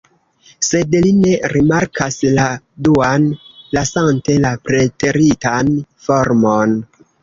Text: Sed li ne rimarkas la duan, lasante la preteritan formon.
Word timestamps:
Sed 0.67 0.95
li 1.05 1.11
ne 1.17 1.33
rimarkas 1.51 2.17
la 2.39 2.47
duan, 2.89 3.29
lasante 3.79 4.41
la 4.49 4.57
preteritan 4.69 5.75
formon. 6.09 6.81